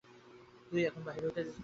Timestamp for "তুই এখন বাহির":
0.67-1.23